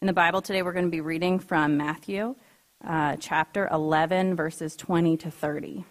[0.00, 2.36] In the Bible today, we're going to be reading from Matthew
[2.86, 5.84] uh, chapter 11, verses 20 to 30.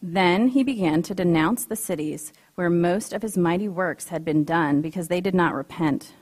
[0.00, 4.44] Then he began to denounce the cities where most of his mighty works had been
[4.44, 6.14] done because they did not repent.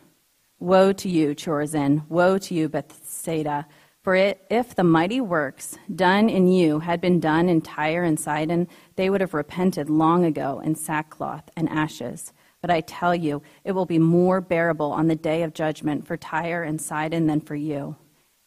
[0.59, 2.03] Woe to you, Chorazin!
[2.09, 3.69] Woe to you, Bethsaida!
[4.03, 8.19] For it, if the mighty works done in you had been done in Tyre and
[8.19, 12.33] Sidon, they would have repented long ago in sackcloth and ashes.
[12.61, 16.17] But I tell you, it will be more bearable on the day of judgment for
[16.17, 17.97] Tyre and Sidon than for you.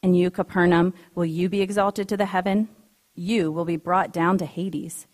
[0.04, 2.70] And you, Capernaum, will you be exalted to the heaven?
[3.16, 5.08] You will be brought down to Hades.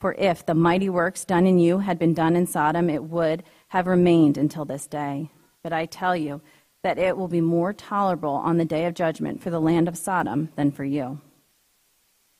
[0.00, 3.42] For if the mighty works done in you had been done in Sodom, it would
[3.68, 5.30] have remained until this day.
[5.62, 6.42] But I tell you
[6.82, 9.98] that it will be more tolerable on the day of judgment for the land of
[9.98, 11.20] Sodom than for you.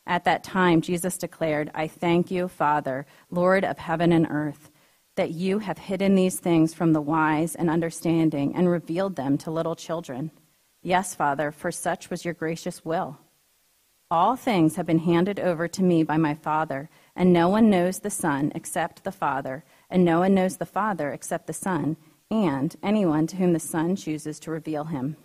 [0.05, 4.71] At that time, Jesus declared, I thank you, Father, Lord of heaven and earth,
[5.17, 9.51] that you have hidden these things from the wise and understanding and revealed them to
[9.51, 10.31] little children.
[10.81, 13.17] Yes, Father, for such was your gracious will.
[14.09, 16.89] All things have been handed over to me by my Father.
[17.13, 21.11] And no one knows the Son except the Father, and no one knows the Father
[21.11, 21.97] except the Son,
[22.29, 25.17] and anyone to whom the Son chooses to reveal him.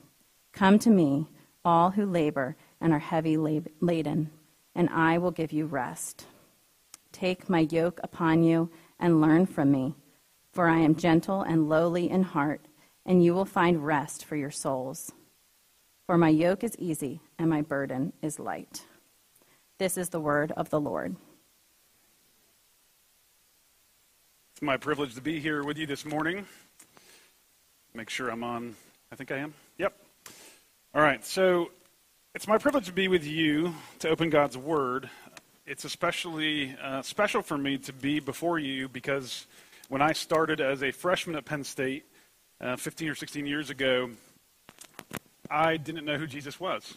[0.53, 1.29] Come to me,
[1.65, 4.31] all who labor and are heavy laden,
[4.75, 6.27] and I will give you rest.
[7.13, 8.71] Take my yoke upon you
[9.03, 9.97] and learn from me,
[10.53, 12.67] for I am gentle and lowly in heart,
[13.05, 15.13] and you will find rest for your souls.
[16.07, 18.87] For my yoke is easy and my burden is light.
[19.79, 21.17] This is the word of the Lord.
[24.53, 26.47] It's my privilege to be here with you this morning.
[27.95, 28.77] Make sure I'm on.
[29.11, 29.53] I think I am.
[29.79, 29.95] Yep.
[30.95, 31.25] All right.
[31.25, 31.73] So
[32.35, 35.11] it's my privilege to be with you to open God's Word.
[35.67, 39.47] It's especially uh, special for me to be before you because
[39.89, 42.05] when I started as a freshman at Penn State
[42.61, 44.11] uh, 15 or 16 years ago,
[45.51, 46.97] I didn't know who Jesus was.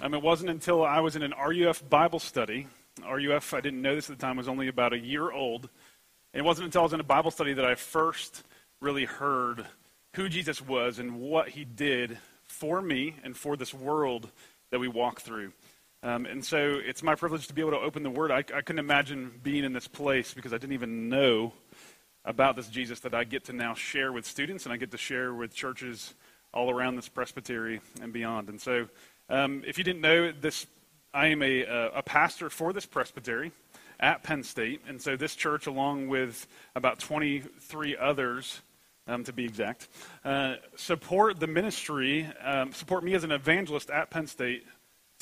[0.00, 2.66] Um, it wasn't until I was in an RUF Bible study.
[3.04, 5.68] RUF, I didn't know this at the time, was only about a year old
[6.34, 8.42] it wasn't until I was in a Bible study that I first
[8.80, 9.66] really heard
[10.14, 14.30] who Jesus was and what he did for me and for this world
[14.70, 15.52] that we walk through.
[16.02, 18.30] Um, and so it's my privilege to be able to open the Word.
[18.30, 21.52] I, I couldn't imagine being in this place because I didn't even know
[22.24, 24.98] about this Jesus that I get to now share with students and I get to
[24.98, 26.14] share with churches
[26.52, 28.48] all around this presbytery and beyond.
[28.48, 28.88] And so,
[29.28, 30.66] um, if you didn't know, this
[31.14, 31.62] I am a,
[31.94, 33.52] a pastor for this presbytery
[34.00, 34.80] at Penn State.
[34.88, 38.62] And so this church, along with about 23 others,
[39.06, 39.88] um, to be exact,
[40.24, 44.64] uh, support the ministry, um, support me as an evangelist at Penn State,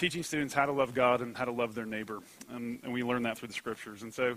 [0.01, 2.21] teaching students how to love God and how to love their neighbor.
[2.51, 4.03] Um, and we learn that through the scriptures.
[4.03, 4.35] And so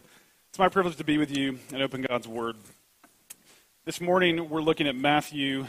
[0.49, 2.57] it's my privilege to be with you and open God's Word.
[3.85, 5.65] This morning, we're looking at Matthew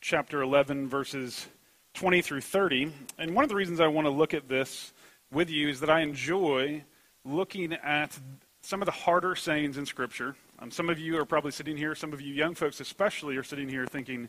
[0.00, 1.46] chapter 11, verses
[1.94, 2.92] 20 through 30.
[3.16, 4.92] And one of the reasons I want to look at this
[5.30, 6.82] with you is that I enjoy
[7.24, 8.18] looking at
[8.62, 10.34] some of the harder sayings in Scripture.
[10.58, 13.44] Um, some of you are probably sitting here, some of you young folks especially are
[13.44, 14.28] sitting here thinking,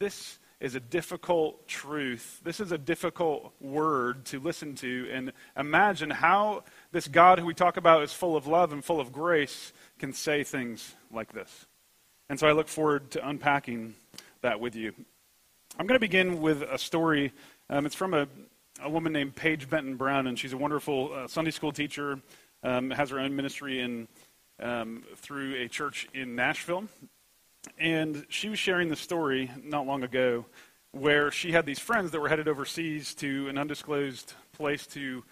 [0.00, 2.40] this is a difficult truth.
[2.44, 5.08] This is a difficult word to listen to.
[5.12, 9.00] And imagine how this God who we talk about is full of love and full
[9.00, 11.66] of grace can say things like this.
[12.28, 13.94] And so I look forward to unpacking
[14.40, 14.94] that with you.
[15.78, 17.32] I'm going to begin with a story.
[17.68, 18.28] Um, it's from a,
[18.80, 22.20] a woman named Paige Benton Brown, and she's a wonderful uh, Sunday school teacher,
[22.62, 24.08] um, has her own ministry in,
[24.60, 26.84] um, through a church in Nashville.
[27.78, 30.46] And she was sharing the story not long ago
[30.92, 35.24] where she had these friends that were headed overseas to an undisclosed place to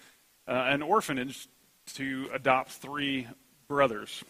[0.48, 1.48] uh, an orphanage
[1.94, 3.28] to adopt three
[3.68, 4.24] brothers.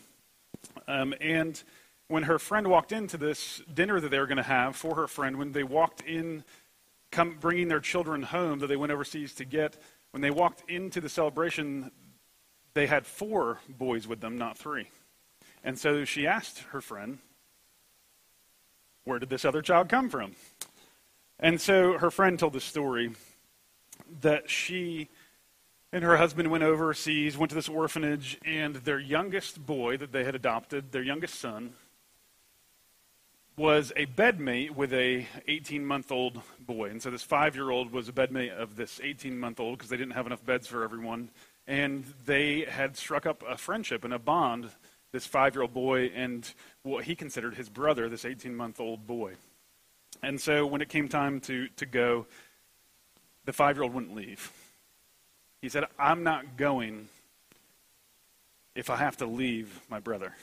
[0.87, 1.63] Um, and
[2.09, 5.07] when her friend walked into this dinner that they were going to have for her
[5.07, 6.45] friend, when they walked in
[7.13, 9.77] come bringing their children home that they went overseas to get.
[10.11, 11.93] When they walked into the celebration,
[12.75, 14.89] they had four boys with them, not three.
[15.63, 17.19] And so she asked her friend,
[19.05, 20.33] Where did this other child come from?
[21.41, 23.11] And so her friend told the story
[24.21, 25.09] that she
[25.93, 30.25] and her husband went overseas, went to this orphanage, and their youngest boy that they
[30.25, 31.75] had adopted, their youngest son,
[33.57, 36.89] was a bedmate with a 18 month old boy.
[36.89, 39.91] And so this five year old was a bedmate of this 18 month old because
[39.91, 41.29] they didn't have enough beds for everyone.
[41.67, 44.71] And they had struck up a friendship and a bond,
[45.13, 49.07] this five year old boy and what he considered his brother, this 18 month old
[49.07, 49.35] boy.
[50.23, 52.27] And so when it came time to, to go,
[53.45, 54.53] the five year old wouldn't leave.
[55.61, 57.09] He said, I'm not going
[58.75, 60.35] if I have to leave my brother.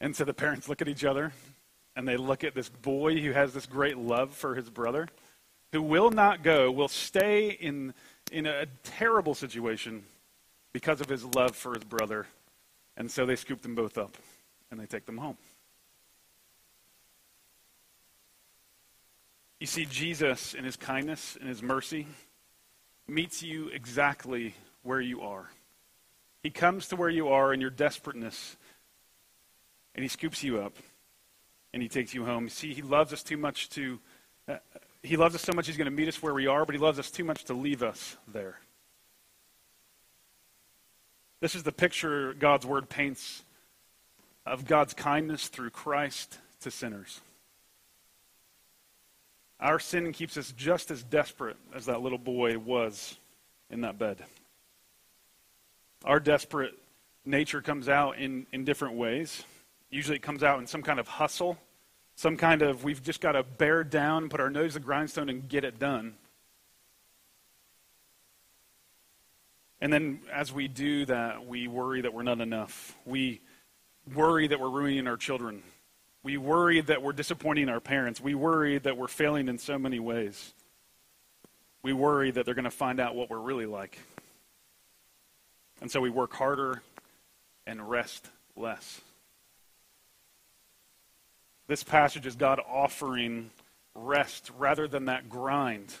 [0.00, 1.32] And so the parents look at each other
[1.96, 5.08] and they look at this boy who has this great love for his brother,
[5.72, 7.94] who will not go, will stay in,
[8.30, 10.04] in a terrible situation
[10.76, 12.26] because of his love for his brother.
[12.98, 14.14] And so they scoop them both up
[14.70, 15.38] and they take them home.
[19.58, 22.06] You see, Jesus, in his kindness and his mercy,
[23.08, 25.48] meets you exactly where you are.
[26.42, 28.58] He comes to where you are in your desperateness,
[29.94, 30.74] and he scoops you up,
[31.72, 32.50] and he takes you home.
[32.50, 33.98] See, he loves us too much to.
[34.46, 34.56] Uh,
[35.02, 36.80] he loves us so much he's going to meet us where we are, but he
[36.80, 38.58] loves us too much to leave us there.
[41.40, 43.42] This is the picture God's word paints
[44.46, 47.20] of God's kindness through Christ to sinners.
[49.60, 53.16] Our sin keeps us just as desperate as that little boy was
[53.70, 54.24] in that bed.
[56.04, 56.74] Our desperate
[57.24, 59.42] nature comes out in, in different ways.
[59.90, 61.58] Usually it comes out in some kind of hustle,
[62.14, 65.28] some kind of we've just got to bear down, put our nose to the grindstone,
[65.28, 66.14] and get it done.
[69.80, 72.96] And then as we do that, we worry that we're not enough.
[73.04, 73.40] We
[74.14, 75.62] worry that we're ruining our children.
[76.22, 78.20] We worry that we're disappointing our parents.
[78.20, 80.54] We worry that we're failing in so many ways.
[81.82, 83.98] We worry that they're going to find out what we're really like.
[85.80, 86.82] And so we work harder
[87.66, 89.00] and rest less.
[91.68, 93.50] This passage is God offering
[93.94, 95.94] rest rather than that grind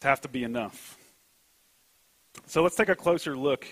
[0.00, 0.96] to have to be enough.
[2.46, 3.66] So let's take a closer look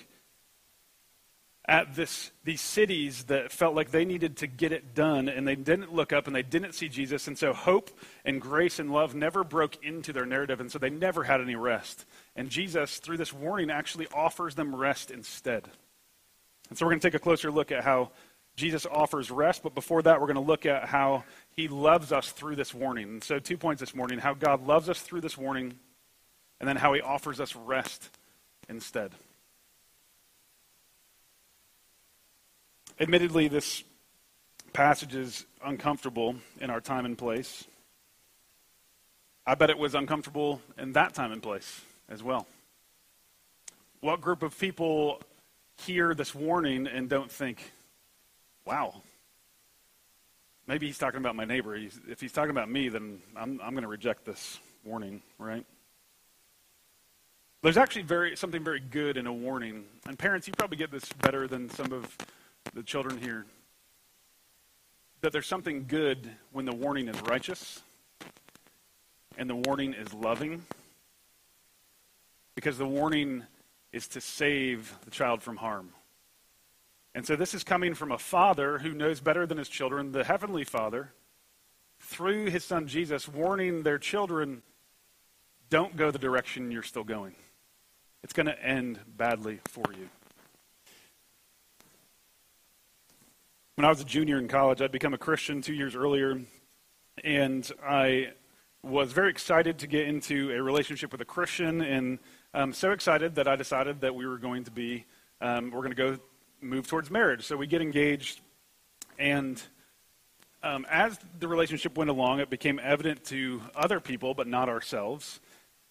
[1.69, 5.55] at this, these cities that felt like they needed to get it done and they
[5.55, 7.29] didn't look up and they didn't see Jesus.
[7.29, 7.91] And so hope
[8.25, 10.61] and grace and love never broke into their narrative.
[10.61, 12.07] And so they never had any rest.
[12.35, 15.69] And Jesus, through this warning, actually offers them rest instead.
[16.71, 18.13] And so we're going to take a closer look at how
[18.57, 19.63] Jesus offers rest.
[19.63, 21.25] But before that, we're going to look at how
[21.55, 23.05] he loves us through this warning.
[23.05, 25.79] And so, two points this morning how God loves us through this warning,
[26.61, 28.11] and then how he offers us rest
[28.69, 29.13] instead.
[33.01, 33.85] Admittedly, this
[34.73, 37.65] passage is uncomfortable in our time and place.
[39.47, 42.47] I bet it was uncomfortable in that time and place as well.
[44.01, 45.21] What group of people
[45.79, 47.73] hear this warning and don't think,
[48.65, 49.03] wow,
[50.67, 51.77] maybe he's talking about my neighbor.
[51.77, 55.65] if he's talking about me, then I'm, I'm going to reject this warning, right?
[57.61, 59.85] There's actually very something very good in a warning.
[60.07, 62.17] And parents, you probably get this better than some of
[62.73, 63.47] the children here.
[65.23, 67.83] That there's something good when the warning is righteous
[69.37, 70.65] and the warning is loving.
[72.55, 73.45] Because the warning
[73.93, 75.91] is to save the child from harm.
[77.15, 80.23] And so this is coming from a father who knows better than his children, the
[80.23, 81.13] heavenly father,
[82.01, 84.63] through his son Jesus, warning their children
[85.71, 87.35] don't go the direction you're still going.
[88.25, 90.09] It's going to end badly for you.
[93.77, 96.41] When I was a junior in college, I'd become a Christian two years earlier,
[97.23, 98.33] and I
[98.83, 102.19] was very excited to get into a relationship with a Christian, and
[102.55, 105.05] um, so excited that I decided that we were going to be,
[105.41, 106.19] um, we're going to go
[106.61, 107.45] move towards marriage.
[107.45, 108.41] So we get engaged,
[109.17, 109.63] and
[110.65, 115.39] um, as the relationship went along, it became evident to other people, but not ourselves,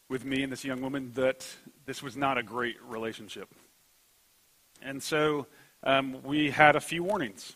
[0.09, 1.47] with me and this young woman that
[1.87, 3.49] this was not a great relationship.
[4.83, 5.47] And so
[5.83, 7.55] um, we had a few warnings.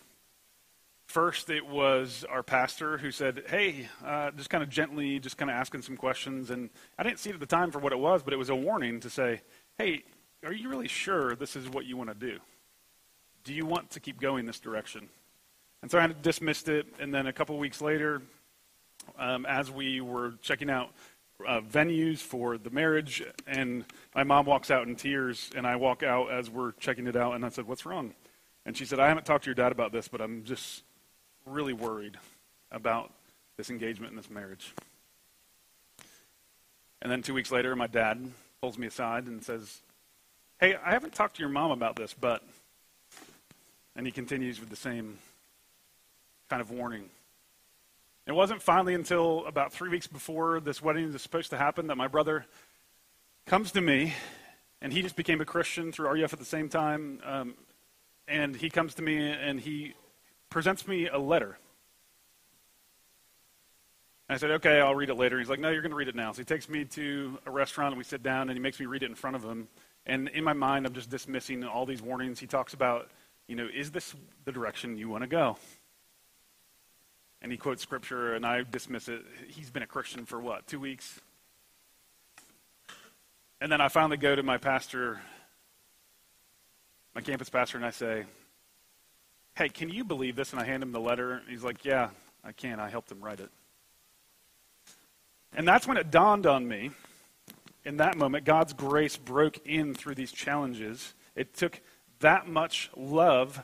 [1.06, 5.52] First, it was our pastor who said, Hey, uh, just kind of gently, just kind
[5.52, 6.50] of asking some questions.
[6.50, 8.50] And I didn't see it at the time for what it was, but it was
[8.50, 9.42] a warning to say,
[9.78, 10.04] Hey,
[10.44, 12.40] are you really sure this is what you want to do?
[13.44, 15.10] Do you want to keep going this direction?
[15.82, 16.88] And so I dismissed it.
[17.00, 18.22] And then a couple weeks later,
[19.20, 20.92] um, as we were checking out
[21.48, 26.04] uh, venues for the marriage, and my mom walks out in tears, and I walk
[26.04, 28.14] out as we're checking it out, and I said, "What's wrong?"
[28.66, 30.84] And she said, "I haven't talked to your dad about this, but I'm just
[31.46, 32.18] really worried
[32.72, 33.12] about
[33.58, 34.74] this engagement and this marriage."
[37.02, 38.32] And then two weeks later, my dad
[38.62, 39.82] pulls me aside and says,
[40.60, 42.44] "Hey, I haven't talked to your mom about this, but,"
[43.96, 45.18] and he continues with the same
[46.50, 47.10] kind of warning.
[48.28, 51.98] It wasn't finally until about three weeks before this wedding was supposed to happen that
[51.98, 52.46] my brother
[53.48, 54.14] comes to me,
[54.82, 57.20] and he just became a Christian through RUF at the same time.
[57.26, 57.56] Um,
[58.28, 59.94] and he comes to me and he
[60.50, 61.58] presents me a letter.
[64.30, 65.38] I said, okay, I'll read it later.
[65.40, 66.32] He's like, no, you're going to read it now.
[66.32, 68.86] So he takes me to a restaurant and we sit down and he makes me
[68.86, 69.68] read it in front of him.
[70.06, 72.40] And in my mind, I'm just dismissing all these warnings.
[72.40, 73.10] He talks about,
[73.48, 75.58] you know, is this the direction you want to go?
[77.42, 79.24] And he quotes scripture, and I dismiss it.
[79.48, 81.20] He's been a Christian for what, two weeks?
[83.60, 85.22] And then I finally go to my pastor,
[87.14, 88.26] my campus pastor, and I say,
[89.56, 90.52] Hey, can you believe this?
[90.54, 91.34] And I hand him the letter.
[91.34, 92.10] And he's like, Yeah,
[92.44, 92.80] I can.
[92.80, 93.50] I helped him write it.
[95.54, 96.92] And that's when it dawned on me.
[97.84, 101.14] In that moment, God's grace broke in through these challenges.
[101.36, 101.82] It took
[102.20, 103.64] that much love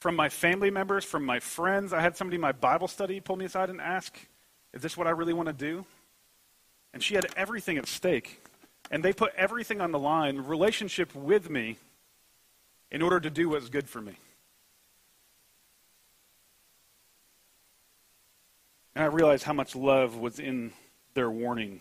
[0.00, 1.92] from my family members, from my friends.
[1.92, 4.16] I had somebody in my Bible study pull me aside and ask,
[4.72, 5.84] Is this what I really want to do?
[6.92, 8.40] And she had everything at stake.
[8.90, 11.76] And they put everything on the line, relationship with me,
[12.90, 14.16] in order to do what's good for me.
[18.94, 20.72] And I realized how much love was in
[21.14, 21.80] their warning.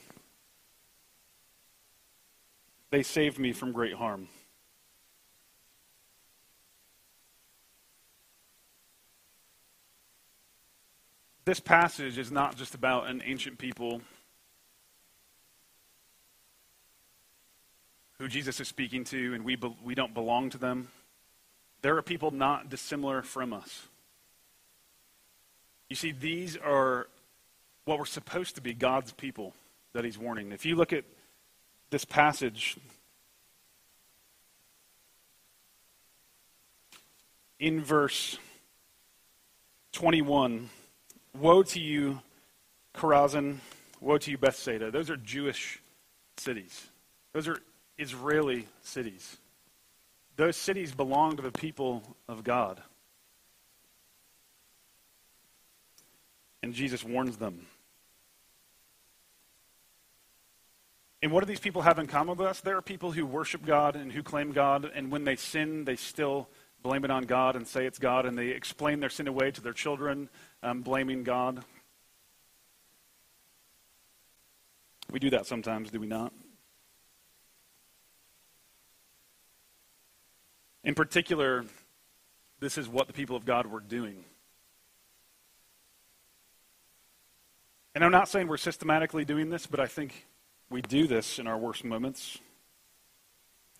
[2.89, 4.27] They saved me from great harm.
[11.45, 14.01] This passage is not just about an ancient people
[18.17, 20.87] who Jesus is speaking to, and we, be, we don't belong to them.
[21.83, 23.83] There are people not dissimilar from us.
[25.87, 27.07] You see, these are
[27.83, 29.53] what we're supposed to be God's people
[29.93, 30.51] that he's warning.
[30.51, 31.03] If you look at
[31.91, 32.75] this passage,
[37.59, 38.39] in verse
[39.91, 40.69] 21,
[41.39, 42.21] Woe to you,
[42.93, 43.57] Chorazin.
[43.99, 44.91] Woe to you, Bethsaida.
[44.91, 45.81] Those are Jewish
[46.37, 46.87] cities.
[47.33, 47.57] Those are
[47.97, 49.37] Israeli cities.
[50.37, 52.81] Those cities belong to the people of God.
[56.63, 57.65] And Jesus warns them.
[61.21, 62.61] And what do these people have in common with us?
[62.61, 65.95] There are people who worship God and who claim God, and when they sin, they
[65.95, 66.47] still
[66.83, 69.61] blame it on God and say it's God, and they explain their sin away to
[69.61, 70.29] their children,
[70.63, 71.63] um, blaming God.
[75.11, 76.33] We do that sometimes, do we not?
[80.83, 81.65] In particular,
[82.59, 84.23] this is what the people of God were doing.
[87.95, 90.25] And I'm not saying we're systematically doing this, but I think
[90.69, 92.37] we do this in our worst moments.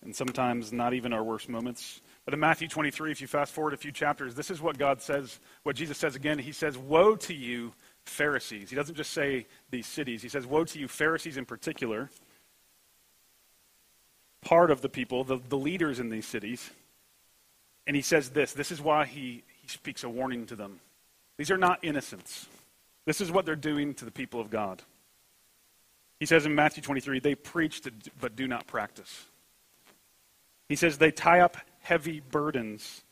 [0.02, 2.00] And sometimes not even our worst moments.
[2.26, 5.00] But in Matthew 23, if you fast forward a few chapters, this is what God
[5.00, 6.38] says, what Jesus says again.
[6.38, 7.72] He says, Woe to you,
[8.04, 8.68] Pharisees.
[8.68, 12.10] He doesn't just say these cities, he says, Woe to you, Pharisees in particular.
[14.42, 16.70] Part of the people, the, the leaders in these cities.
[17.86, 20.80] And he says this this is why he, he speaks a warning to them.
[21.38, 22.46] These are not innocents.
[23.04, 24.82] This is what they're doing to the people of God.
[26.18, 27.82] He says in Matthew 23, they preach
[28.20, 29.26] but do not practice.
[30.68, 33.04] He says they tie up heavy burdens,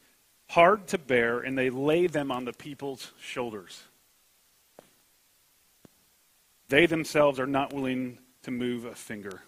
[0.48, 3.84] hard to bear, and they lay them on the people's shoulders.
[6.68, 9.42] They themselves are not willing to move a finger.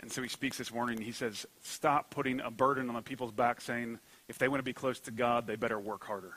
[0.00, 1.00] And so he speaks this warning.
[1.00, 3.98] He says, Stop putting a burden on the people's back, saying,
[4.28, 6.34] if they want to be close to God, they better work harder.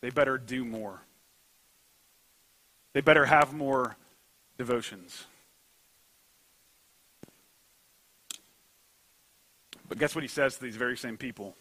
[0.00, 1.02] They better do more.
[2.92, 3.96] They better have more
[4.56, 5.24] devotions.
[9.88, 11.56] But guess what he says to these very same people?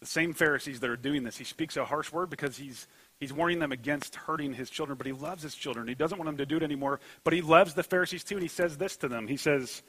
[0.00, 2.88] The same Pharisees that are doing this, he speaks a harsh word because he's,
[3.20, 5.86] he's warning them against hurting his children, but he loves his children.
[5.86, 8.42] He doesn't want them to do it anymore, but he loves the Pharisees too, and
[8.42, 9.28] he says this to them.
[9.28, 9.82] He says,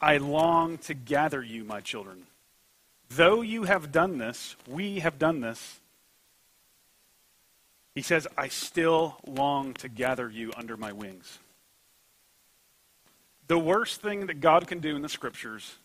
[0.00, 2.22] I long to gather you, my children.
[3.10, 5.80] Though you have done this, we have done this,
[7.94, 11.38] he says, I still long to gather you under my wings.
[13.48, 15.76] The worst thing that God can do in the scriptures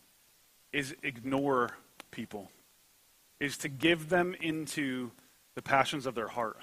[0.71, 1.71] is ignore
[2.11, 2.51] people,
[3.39, 5.11] is to give them into
[5.55, 6.57] the passions of their heart.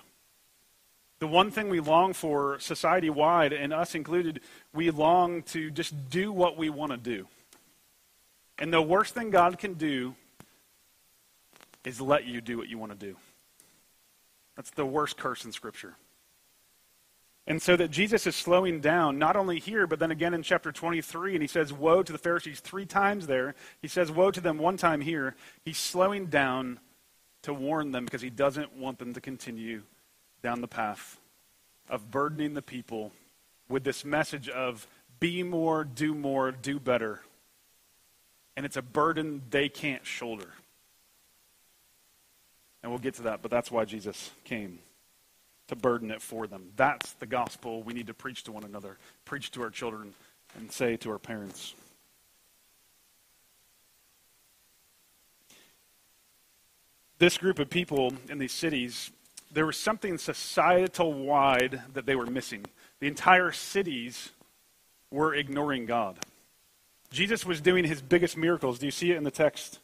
[1.21, 4.41] The one thing we long for, society wide, and us included,
[4.75, 7.27] we long to just do what we want to do.
[8.59, 10.15] And the worst thing God can do
[11.85, 13.17] is let you do what you want to do.
[14.57, 15.95] That's the worst curse in Scripture.
[17.47, 20.71] And so that Jesus is slowing down, not only here, but then again in chapter
[20.71, 23.55] 23, and he says, Woe to the Pharisees three times there.
[23.81, 25.35] He says, Woe to them one time here.
[25.65, 26.79] He's slowing down
[27.43, 29.83] to warn them because he doesn't want them to continue
[30.43, 31.19] down the path
[31.89, 33.13] of burdening the people
[33.69, 34.87] with this message of
[35.19, 37.21] be more, do more, do better.
[38.57, 40.49] And it's a burden they can't shoulder.
[42.83, 44.79] And we'll get to that, but that's why Jesus came
[45.71, 46.71] to burden it for them.
[46.77, 50.15] That's the gospel we need to preach to one another, preach to our children,
[50.57, 51.75] and say to our parents.
[57.21, 59.13] this group of people in these cities,
[59.53, 62.65] there was something societal wide that they were missing.
[62.99, 64.31] The entire cities
[65.11, 66.19] were ignoring God.
[67.13, 68.79] Jesus was doing his biggest miracles.
[68.79, 69.81] Do you see it in the text?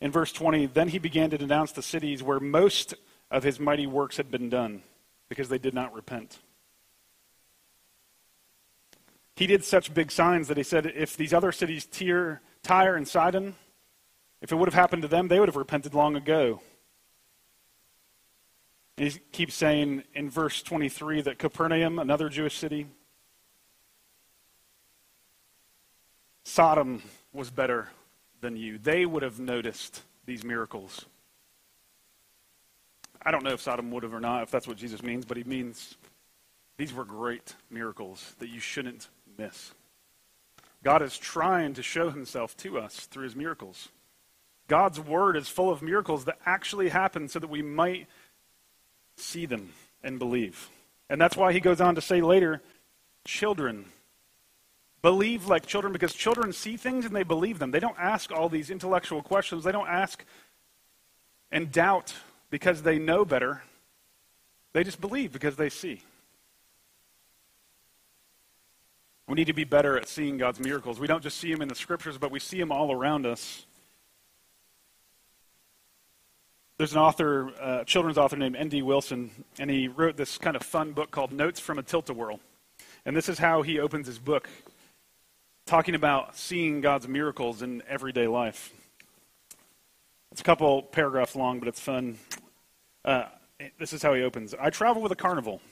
[0.00, 2.94] In verse 20, then he began to denounce the cities where most
[3.30, 4.82] of his mighty works had been done
[5.28, 6.38] because they did not repent.
[9.34, 13.06] He did such big signs that he said if these other cities, Tyre, Tyre and
[13.06, 13.54] Sidon,
[14.40, 16.62] if it would have happened to them, they would have repented long ago.
[18.96, 22.86] And he keeps saying in verse 23 that Capernaum, another Jewish city,
[26.44, 27.02] Sodom
[27.32, 27.90] was better
[28.40, 28.78] than you.
[28.78, 31.04] They would have noticed these miracles.
[33.26, 35.36] I don't know if Sodom would have or not, if that's what Jesus means, but
[35.36, 35.96] he means
[36.78, 39.72] these were great miracles that you shouldn't miss.
[40.84, 43.88] God is trying to show himself to us through his miracles.
[44.68, 48.06] God's word is full of miracles that actually happen so that we might
[49.16, 49.72] see them
[50.04, 50.68] and believe.
[51.10, 52.62] And that's why he goes on to say later,
[53.24, 53.86] children,
[55.02, 57.72] believe like children because children see things and they believe them.
[57.72, 59.64] They don't ask all these intellectual questions.
[59.64, 60.24] They don't ask
[61.50, 62.14] and doubt
[62.56, 63.62] because they know better.
[64.72, 66.00] They just believe because they see.
[69.28, 70.98] We need to be better at seeing God's miracles.
[70.98, 73.66] We don't just see them in the scriptures, but we see them all around us.
[76.78, 78.80] There's an author, a uh, children's author named N.D.
[78.80, 82.40] Wilson, and he wrote this kind of fun book called Notes from a Tilt-A-Whirl.
[83.04, 84.48] And this is how he opens his book,
[85.66, 88.72] talking about seeing God's miracles in everyday life.
[90.32, 92.16] It's a couple paragraphs long, but it's fun.
[93.06, 93.26] Uh,
[93.78, 95.62] this is how he opens I travel with a carnival.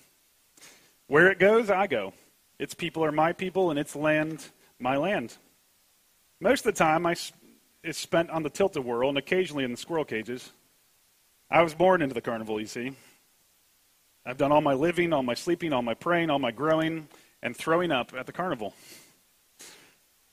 [1.09, 2.15] Where it goes, I go.
[2.59, 4.47] Its people are my people, and its land,
[4.79, 5.37] my land.
[6.41, 7.17] Most of the time I,
[7.83, 10.53] is spent on the tilt-a-whirl and occasionally in the squirrel cages.
[11.51, 12.93] I was born into the carnival, you see.
[14.25, 17.09] I've done all my living, all my sleeping, all my praying, all my growing,
[17.43, 18.73] and throwing up at the carnival.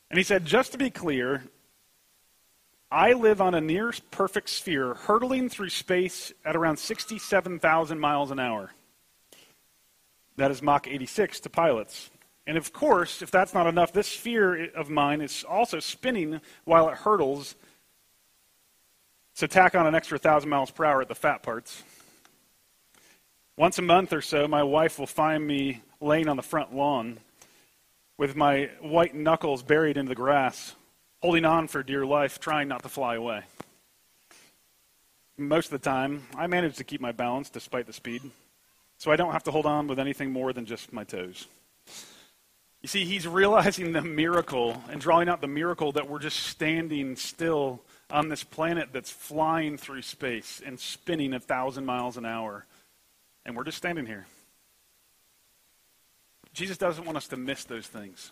[0.10, 1.44] And he said, just to be clear,
[2.92, 8.40] I live on a near perfect sphere, hurtling through space at around 67,000 miles an
[8.40, 8.72] hour.
[10.36, 12.10] That is Mach 86 to pilots.
[12.46, 16.90] And of course, if that's not enough, this sphere of mine is also spinning while
[16.90, 17.56] it hurtles
[19.34, 21.84] so tack on an extra 1,000 miles per hour at the fat parts.
[23.58, 27.18] Once a month or so, my wife will find me laying on the front lawn
[28.18, 30.76] with my white knuckles buried into the grass,
[31.22, 33.44] holding on for dear life, trying not to fly away.
[35.38, 38.22] Most of the time, I manage to keep my balance despite the speed,
[38.98, 41.48] so I don't have to hold on with anything more than just my toes.
[42.82, 47.16] You see, he's realizing the miracle and drawing out the miracle that we're just standing
[47.16, 52.66] still on this planet that's flying through space and spinning a thousand miles an hour.
[53.46, 54.26] And we're just standing here.
[56.54, 58.32] Jesus doesn't want us to miss those things.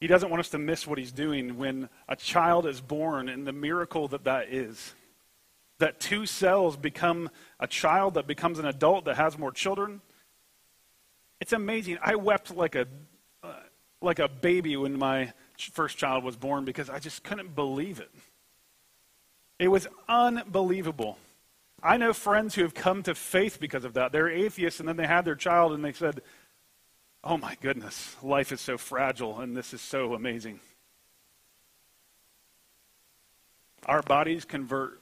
[0.00, 3.46] He doesn't want us to miss what he's doing when a child is born and
[3.46, 4.94] the miracle that that is.
[5.78, 10.00] That two cells become a child that becomes an adult that has more children.
[11.40, 11.98] It's amazing.
[12.02, 12.86] I wept like a,
[13.42, 13.52] uh,
[14.00, 18.10] like a baby when my first child was born because I just couldn't believe it.
[19.58, 21.18] It was unbelievable.
[21.82, 24.12] I know friends who have come to faith because of that.
[24.12, 26.22] They're atheists and then they had their child and they said,
[27.22, 30.60] Oh my goodness, life is so fragile and this is so amazing.
[33.86, 35.00] Our bodies convert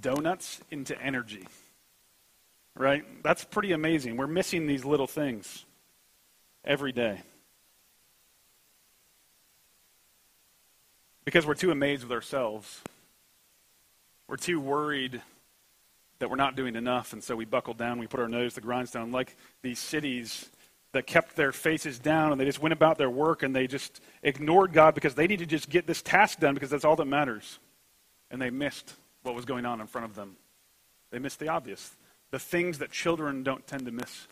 [0.00, 1.46] donuts into energy.
[2.76, 3.04] Right?
[3.22, 4.16] That's pretty amazing.
[4.16, 5.64] We're missing these little things
[6.64, 7.22] every day.
[11.28, 12.80] because we're too amazed with ourselves.
[14.28, 15.20] We're too worried
[16.20, 18.62] that we're not doing enough, and so we buckle down, we put our nose to
[18.62, 20.48] the grindstone, like these cities
[20.92, 24.00] that kept their faces down and they just went about their work and they just
[24.22, 27.04] ignored God because they needed to just get this task done because that's all that
[27.04, 27.58] matters.
[28.30, 30.36] And they missed what was going on in front of them.
[31.10, 31.96] They missed the obvious,
[32.30, 34.26] the things that children don't tend to miss.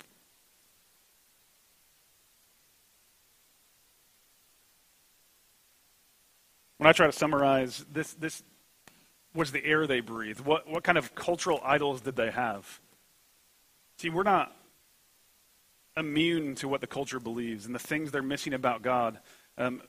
[6.79, 8.43] When I try to summarize, this, this
[9.35, 10.41] was the air they breathed.
[10.41, 12.81] What, what kind of cultural idols did they have?
[13.99, 14.55] See, we're not
[15.97, 19.19] immune to what the culture believes and the things they're missing about God.
[19.59, 19.83] Um,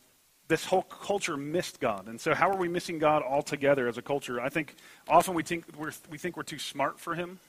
[0.48, 2.08] this whole culture missed God.
[2.08, 4.40] And so, how are we missing God altogether as a culture?
[4.40, 4.76] I think
[5.08, 7.40] often we think we're, we think we're too smart for Him.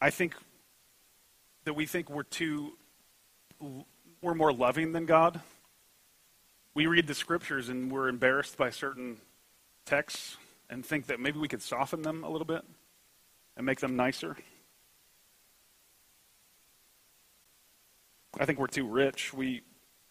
[0.00, 0.34] I think
[1.64, 2.72] that we think we're too,
[4.22, 5.40] we're more loving than God
[6.74, 9.18] we read the scriptures and we're embarrassed by certain
[9.84, 10.36] texts
[10.70, 12.64] and think that maybe we could soften them a little bit
[13.56, 14.36] and make them nicer.
[18.38, 19.34] I think we're too rich.
[19.34, 19.62] We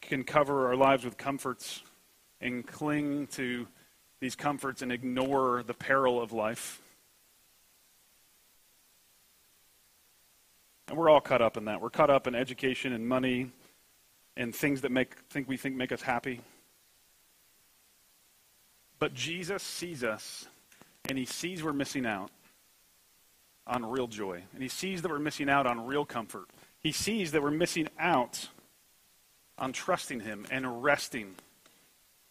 [0.02, 1.82] can cover our lives with comforts
[2.40, 3.68] and cling to
[4.20, 6.82] these comforts and ignore the peril of life.
[10.88, 11.82] And we're all caught up in that.
[11.82, 13.50] We're caught up in education and money
[14.38, 16.42] and things that make think we think make us happy.
[19.00, 20.48] But Jesus sees us
[21.10, 22.30] and he sees we're missing out
[23.66, 24.44] on real joy.
[24.54, 26.48] And he sees that we're missing out on real comfort.
[26.84, 28.50] He sees that we're missing out
[29.58, 31.36] on trusting him and resting.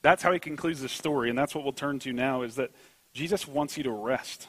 [0.02, 2.70] That's how he concludes the story, and that's what we'll turn to now is that
[3.12, 4.48] Jesus wants you to rest.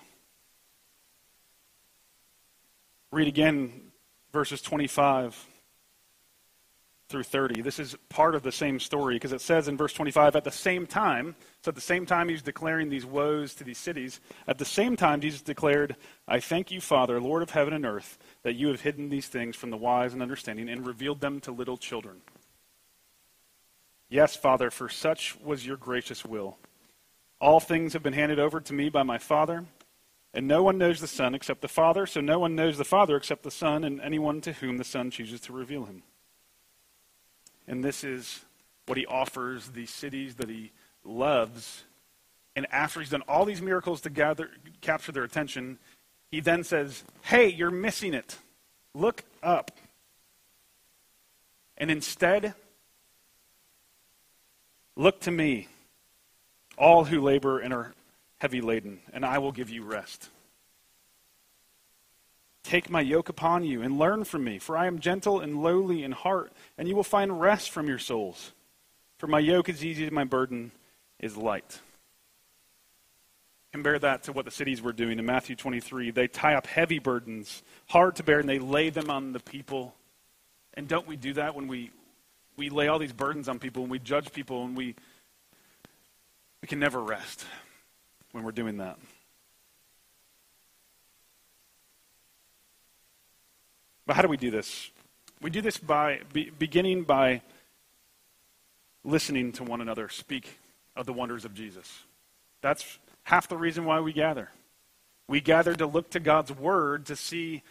[3.11, 3.91] Read again
[4.31, 5.47] verses 25
[7.12, 7.62] through 30.
[7.62, 10.52] This is part of the same story because it says in verse 25, at the
[10.52, 14.58] same time, so at the same time he's declaring these woes to these cities, at
[14.58, 15.95] the same time Jesus declared,
[16.28, 19.56] I thank you, Father, Lord of heaven and earth, that you have hidden these things
[19.56, 22.21] from the wise and understanding and revealed them to little children.
[24.10, 26.58] Yes, Father, for such was your gracious will.
[27.39, 29.65] All things have been handed over to me by my Father,
[30.34, 33.17] and no one knows the Son except the Father, so no one knows the Father
[33.17, 36.04] except the Son, and anyone to whom the Son chooses to reveal him.
[37.67, 38.43] And this is
[38.86, 40.71] what he offers the cities that he
[41.04, 41.84] loves.
[42.56, 44.50] And after he's done all these miracles to gather,
[44.82, 45.80] capture their attention,
[46.30, 48.38] he then says, Hey, you're missing it.
[48.93, 49.71] Look up.
[51.78, 52.54] And instead,
[54.95, 55.67] Look to me,
[56.78, 57.93] all who labor and are
[58.39, 60.30] heavy laden, and I will give you rest.
[62.63, 66.04] Take my yoke upon you and learn from me, for I am gentle and lowly
[66.04, 68.54] in heart, and you will find rest from your souls.
[69.17, 70.71] For my yoke is easy and my burden
[71.19, 71.80] is light.
[73.71, 76.12] Compare that to what the cities were doing in Matthew 23.
[76.12, 79.95] They tie up heavy burdens, hard to bear, and they lay them on the people.
[80.74, 81.91] And don't we do that when we
[82.58, 84.95] we lay all these burdens on people and we judge people and we
[86.62, 87.45] we can never rest
[88.34, 89.00] when we're doing that.
[94.12, 94.91] But how do we do this?
[95.41, 97.43] We do this by be, beginning by
[99.06, 100.60] listening to one another speak
[100.97, 101.89] of the wonders of Jesus.
[102.60, 104.50] That's half the reason why we gather.
[105.30, 107.63] We gather to look to God's word to see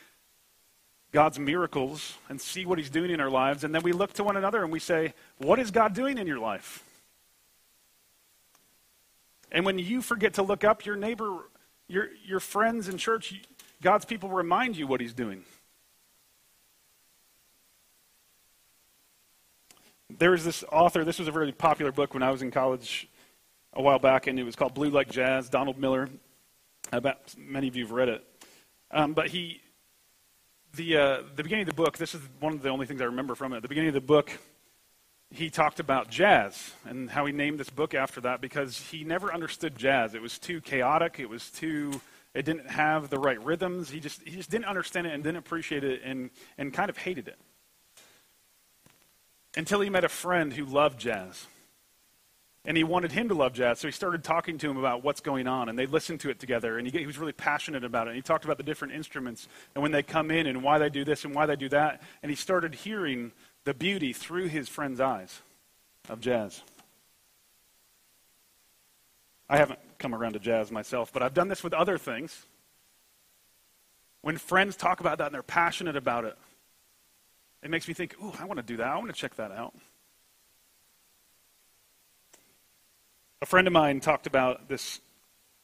[1.13, 3.63] God's miracles and see what He's doing in our lives.
[3.63, 6.27] And then we look to one another and we say, What is God doing in
[6.27, 6.83] your life?
[9.53, 11.37] And when you forget to look up, your neighbor,
[11.87, 13.43] your, your friends in church,
[13.83, 15.45] God's people remind you what He's doing.
[20.19, 23.09] There was this author, this was a very popular book when I was in college
[23.73, 26.09] a while back, and it was called Blue Like Jazz, Donald Miller.
[26.93, 28.25] I bet many of you have read it.
[28.91, 29.61] Um, but he,
[30.75, 33.05] the, uh, the beginning of the book, this is one of the only things I
[33.05, 33.61] remember from it.
[33.63, 34.33] The beginning of the book,
[35.31, 39.33] he talked about jazz and how he named this book after that because he never
[39.33, 40.15] understood jazz.
[40.15, 41.21] It was too chaotic.
[41.21, 42.01] It was too,
[42.35, 43.91] it didn't have the right rhythms.
[43.91, 46.97] He just, he just didn't understand it and didn't appreciate it and, and kind of
[46.97, 47.39] hated it.
[49.57, 51.47] Until he met a friend who loved jazz.
[52.65, 55.21] And he wanted him to love jazz, so he started talking to him about what's
[55.21, 58.07] going on, and they listened to it together, and he, he was really passionate about
[58.07, 58.11] it.
[58.11, 60.91] And he talked about the different instruments, and when they come in, and why they
[60.91, 62.03] do this and why they do that.
[62.23, 63.33] And he started hearing
[63.65, 65.41] the beauty through his friend's eyes
[66.11, 66.63] of jazz.
[69.49, 72.47] I haven't come around to jazz myself, but I've done this with other things.
[74.21, 76.37] When friends talk about that and they're passionate about it,
[77.63, 78.87] it makes me think, ooh, I want to do that.
[78.87, 79.75] I want to check that out.
[83.43, 85.01] A friend of mine talked about this.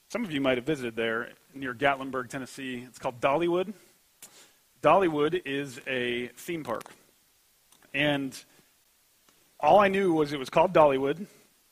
[0.08, 2.84] Some of you might have visited there near Gatlinburg, Tennessee.
[2.86, 3.72] It's called Dollywood.
[4.82, 6.84] Dollywood is a theme park.
[7.92, 8.38] And
[9.58, 11.26] all I knew was it was called Dollywood,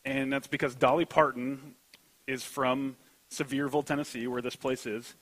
[0.04, 1.74] and that's because Dolly Parton
[2.26, 2.96] is from
[3.30, 5.14] Sevierville, Tennessee, where this place is.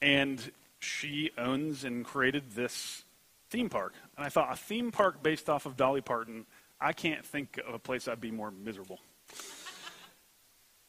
[0.00, 3.04] And she owns and created this
[3.50, 3.94] theme park.
[4.16, 6.46] And I thought, a theme park based off of Dolly Parton,
[6.80, 9.00] I can't think of a place I'd be more miserable.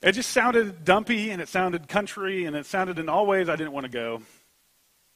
[0.01, 3.55] It just sounded dumpy and it sounded country and it sounded in all ways I
[3.55, 4.21] didn't want to go.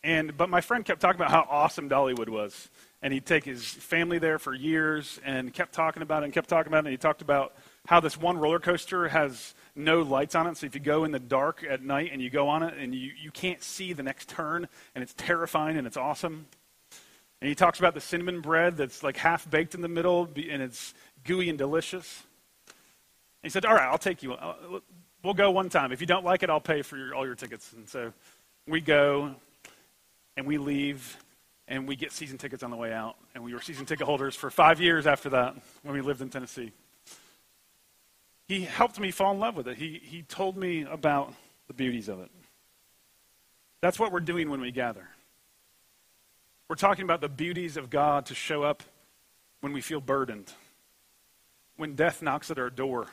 [0.03, 2.69] And but my friend kept talking about how awesome Dollywood was.
[3.01, 6.49] And he'd take his family there for years and kept talking about it and kept
[6.49, 6.87] talking about it.
[6.87, 7.55] And he talked about
[7.87, 10.57] how this one roller coaster has no lights on it.
[10.57, 12.95] So if you go in the dark at night and you go on it and
[12.95, 16.47] you, you can't see the next turn and it's terrifying and it's awesome.
[17.45, 20.63] And he talks about the cinnamon bread that's like half baked in the middle and
[20.63, 22.23] it's gooey and delicious
[23.45, 24.33] he said, All right, I'll take you.
[24.33, 24.79] Uh,
[25.23, 25.91] we'll go one time.
[25.91, 27.71] If you don't like it, I'll pay for your, all your tickets.
[27.73, 28.11] And so
[28.67, 29.35] we go
[30.35, 31.15] and we leave
[31.67, 33.17] and we get season tickets on the way out.
[33.35, 36.29] And we were season ticket holders for five years after that when we lived in
[36.29, 36.71] Tennessee.
[38.47, 39.77] He helped me fall in love with it.
[39.77, 41.31] He, he told me about
[41.67, 42.31] the beauties of it.
[43.81, 45.07] That's what we're doing when we gather.
[46.67, 48.81] We're talking about the beauties of God to show up
[49.61, 50.51] when we feel burdened,
[51.77, 53.07] when death knocks at our door.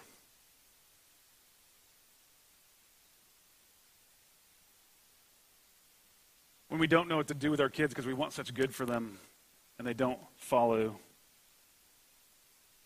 [6.68, 8.74] When we don't know what to do with our kids because we want such good
[8.74, 9.18] for them
[9.78, 10.96] and they don't follow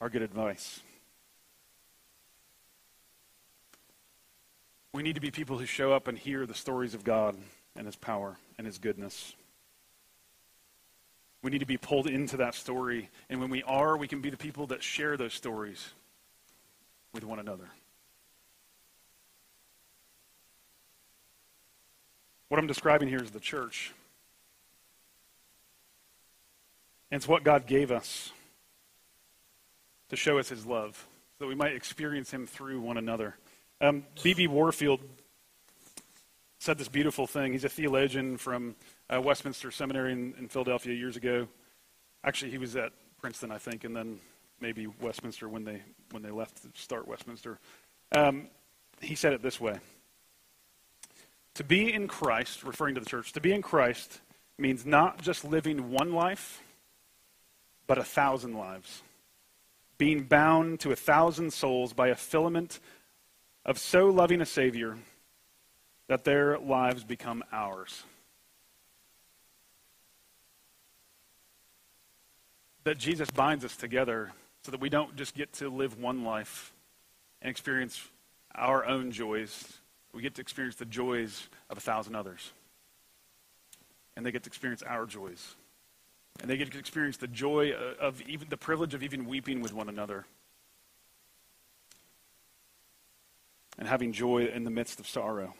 [0.00, 0.80] our good advice.
[4.92, 7.36] We need to be people who show up and hear the stories of God
[7.76, 9.36] and His power and His goodness.
[11.46, 13.08] We need to be pulled into that story.
[13.30, 15.90] And when we are, we can be the people that share those stories
[17.14, 17.68] with one another.
[22.48, 23.94] What I'm describing here is the church.
[27.12, 28.32] And it's what God gave us
[30.08, 31.06] to show us his love,
[31.38, 33.36] so that we might experience him through one another.
[33.80, 34.48] Um, B.B.
[34.48, 34.98] Warfield
[36.58, 37.52] said this beautiful thing.
[37.52, 38.76] He's a theologian from
[39.12, 41.48] uh, Westminster Seminary in, in, Philadelphia years ago.
[42.24, 44.18] Actually, he was at Princeton, I think, and then
[44.60, 47.58] maybe Westminster when they when they left to start Westminster.
[48.12, 48.48] Um,
[49.00, 49.78] he said it this way:
[51.54, 54.20] To be in Christ, referring to the church, to be in Christ
[54.58, 56.62] means not just living one life,
[57.86, 59.02] but a thousand lives.
[59.98, 62.80] Being bound to a thousand souls by a filament
[63.64, 64.96] of so loving a Savior
[66.08, 68.04] that their lives become ours.
[72.84, 76.72] That Jesus binds us together so that we don't just get to live one life
[77.42, 78.00] and experience
[78.54, 79.72] our own joys.
[80.12, 82.52] We get to experience the joys of a thousand others.
[84.16, 85.54] And they get to experience our joys.
[86.40, 89.72] And they get to experience the joy of even the privilege of even weeping with
[89.72, 90.26] one another.
[93.78, 95.54] and having joy in the midst of sorrow.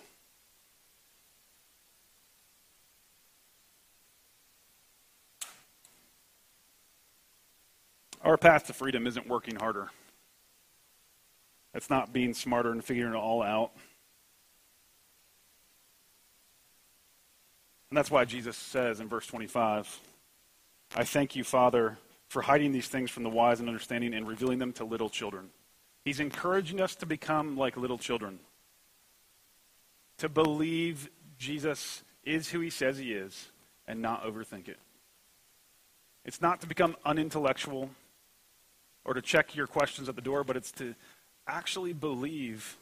[8.26, 9.88] Our path to freedom isn't working harder.
[11.74, 13.70] It's not being smarter and figuring it all out.
[17.88, 20.00] And that's why Jesus says in verse 25,
[20.96, 24.58] I thank you, Father, for hiding these things from the wise and understanding and revealing
[24.58, 25.50] them to little children.
[26.04, 28.40] He's encouraging us to become like little children,
[30.18, 33.52] to believe Jesus is who he says he is
[33.86, 34.80] and not overthink it.
[36.24, 37.90] It's not to become unintellectual
[39.06, 40.94] or to check your questions at the door, but it's to
[41.46, 42.76] actually believe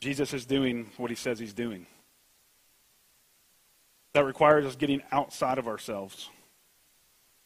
[0.00, 1.86] Jesus is doing what he says he's doing.
[4.14, 6.30] That requires us getting outside of ourselves.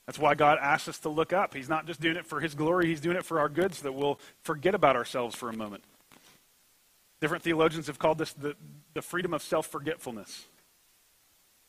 [0.06, 1.54] That's why God asks us to look up.
[1.54, 3.84] He's not just doing it for His glory, He's doing it for our good so
[3.84, 5.84] that we'll forget about ourselves for a moment.
[7.20, 8.56] Different theologians have called this the,
[8.94, 10.46] the freedom of self forgetfulness.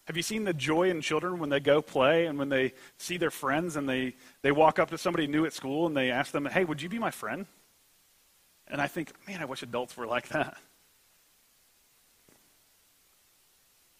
[0.05, 3.17] Have you seen the joy in children when they go play and when they see
[3.17, 6.31] their friends and they, they walk up to somebody new at school and they ask
[6.31, 7.45] them, Hey, would you be my friend?
[8.67, 10.57] And I think, man, I wish adults were like that.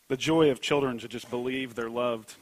[0.08, 2.36] The joy of children to just believe they're loved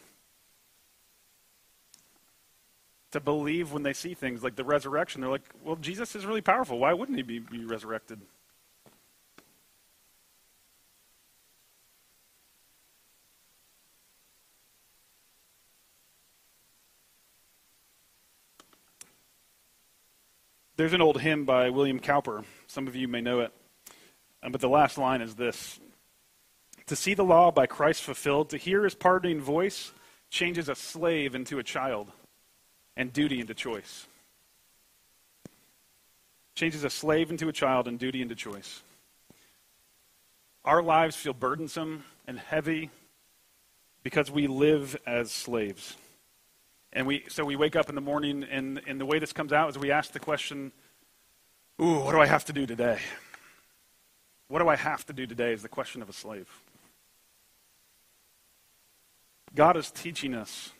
[3.11, 5.21] to believe when they see things like the resurrection.
[5.21, 6.79] They're like, well, Jesus is really powerful.
[6.79, 8.19] Why wouldn't he be, be resurrected?
[20.79, 22.45] There's an old hymn by William Cowper.
[22.67, 23.51] Some of you may know it.
[24.41, 25.77] Um, but the last line is this
[26.85, 29.91] To see the law by Christ fulfilled, to hear his pardoning voice,
[30.29, 32.13] changes a slave into a child
[32.95, 34.07] and duty into choice.
[36.55, 38.81] Changes a slave into a child and duty into choice.
[40.63, 42.89] Our lives feel burdensome and heavy
[44.01, 45.97] because we live as slaves.
[46.91, 49.53] And we, so we wake up in the morning, and, and the way this comes
[49.53, 50.71] out is we ask the question,
[51.81, 52.99] Ooh, what do I have to do today?
[54.47, 56.49] What do I have to do today is the question of a slave.
[59.55, 60.71] God is teaching us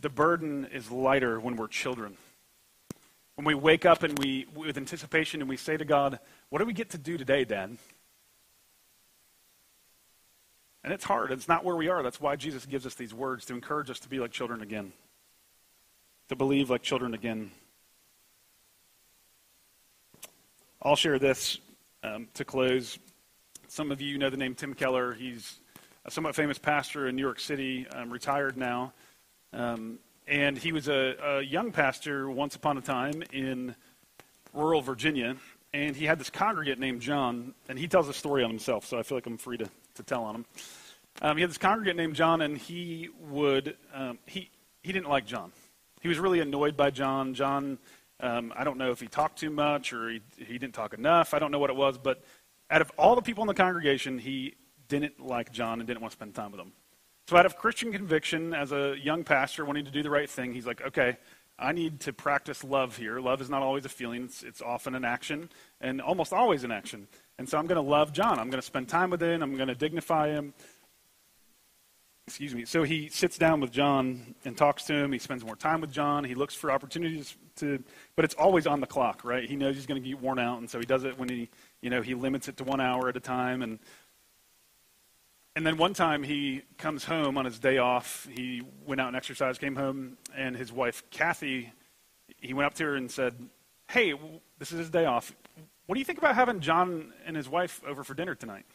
[0.00, 2.16] the burden is lighter when we're children.
[3.36, 6.64] When we wake up and we, with anticipation, and we say to God, What do
[6.64, 7.76] we get to do today, Dad?
[10.86, 11.32] And it's hard.
[11.32, 12.00] It's not where we are.
[12.04, 14.92] That's why Jesus gives us these words to encourage us to be like children again,
[16.28, 17.50] to believe like children again.
[20.80, 21.58] I'll share this
[22.04, 23.00] um, to close.
[23.66, 25.12] Some of you know the name Tim Keller.
[25.12, 25.58] He's
[26.04, 28.92] a somewhat famous pastor in New York City, um, retired now.
[29.52, 33.74] Um, and he was a, a young pastor once upon a time in
[34.54, 35.34] rural Virginia.
[35.74, 39.00] And he had this congregant named John, and he tells a story on himself, so
[39.00, 40.44] I feel like I'm free to, to tell on him.
[41.22, 44.50] Um, he had this congregant named John, and he would, um, he,
[44.82, 45.52] he didn't like John.
[46.02, 47.34] He was really annoyed by John.
[47.34, 47.78] John,
[48.20, 51.34] um, I don't know if he talked too much or he, he didn't talk enough.
[51.34, 52.22] I don't know what it was, but
[52.70, 54.54] out of all the people in the congregation, he
[54.88, 56.72] didn't like John and didn't want to spend time with him.
[57.28, 60.52] So, out of Christian conviction, as a young pastor wanting to do the right thing,
[60.52, 61.16] he's like, okay,
[61.58, 63.18] I need to practice love here.
[63.18, 66.70] Love is not always a feeling, it's, it's often an action, and almost always an
[66.70, 67.08] action.
[67.38, 68.38] And so I'm going to love John.
[68.38, 69.42] I'm going to spend time with him.
[69.42, 70.54] I'm going to dignify him.
[72.26, 72.64] Excuse me.
[72.64, 75.12] So he sits down with John and talks to him.
[75.12, 76.24] He spends more time with John.
[76.24, 77.82] He looks for opportunities to,
[78.16, 79.48] but it's always on the clock, right?
[79.48, 81.48] He knows he's going to get worn out, and so he does it when he,
[81.82, 83.62] you know, he limits it to one hour at a time.
[83.62, 83.78] And
[85.54, 88.28] and then one time he comes home on his day off.
[88.30, 91.72] He went out and exercised, came home, and his wife, Kathy,
[92.40, 93.34] he went up to her and said,
[93.88, 94.12] Hey,
[94.58, 95.32] this is his day off.
[95.86, 98.66] What do you think about having John and his wife over for dinner tonight?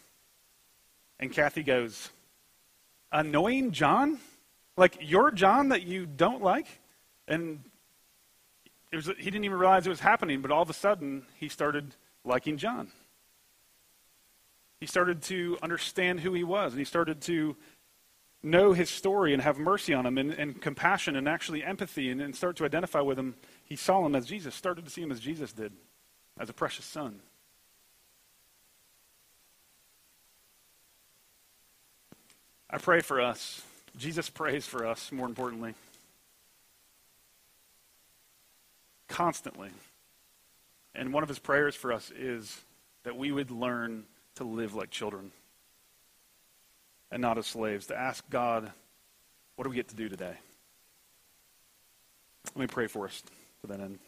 [1.19, 2.09] And Kathy goes,
[3.11, 4.19] Annoying John?
[4.77, 6.67] Like your John that you don't like?
[7.27, 7.63] And
[8.93, 11.95] was, he didn't even realize it was happening, but all of a sudden he started
[12.23, 12.89] liking John.
[14.79, 17.55] He started to understand who he was, and he started to
[18.41, 22.19] know his story and have mercy on him and, and compassion and actually empathy and,
[22.19, 23.35] and start to identify with him.
[23.63, 25.73] He saw him as Jesus, started to see him as Jesus did,
[26.39, 27.19] as a precious son.
[32.69, 33.61] I pray for us.
[33.97, 35.75] Jesus prays for us, more importantly.
[39.09, 39.69] Constantly.
[40.95, 42.61] And one of his prayers for us is
[43.03, 45.31] that we would learn to live like children
[47.11, 48.71] and not as slaves, to ask God,
[49.55, 50.35] what do we get to do today?
[52.55, 53.21] Let me pray for us
[53.61, 53.99] to that end.